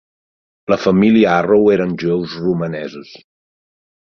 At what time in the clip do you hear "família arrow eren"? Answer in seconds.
0.85-1.93